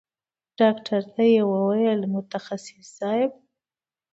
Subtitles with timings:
[0.59, 3.31] ډاکتر ته يې وويل متخصص صايب.